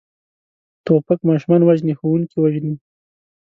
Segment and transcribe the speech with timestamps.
[0.85, 2.73] توپک ماشومان وژني، ښوونکي وژني.